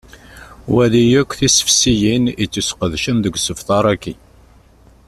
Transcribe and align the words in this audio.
Wali 0.73 1.01
akk 1.21 1.31
tisefsiyin 1.39 2.25
ittusqedcen 2.43 3.17
deg 3.23 3.33
usebter-agi. 3.37 4.13